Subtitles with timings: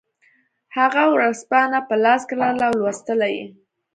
[0.77, 3.45] هغه ورځپاڼه په لاس کې لرله او لوستله یې